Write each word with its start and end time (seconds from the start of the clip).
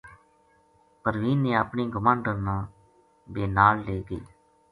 پروین 1.01 1.37
نے 1.43 1.51
اپنی 1.63 1.83
گماہنڈن 1.95 2.37
نا 2.45 2.55
بے 3.33 3.43
نال 3.57 3.75
لے 3.85 3.97
گئی 4.07 4.23